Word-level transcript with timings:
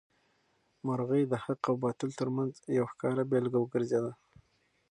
مرغۍ 0.85 1.23
د 1.27 1.33
حق 1.43 1.61
او 1.69 1.75
باطل 1.83 2.09
تر 2.19 2.27
منځ 2.35 2.53
یو 2.77 2.85
ښکاره 2.91 3.23
بېلګه 3.29 3.59
وګرځېده. 3.59 4.13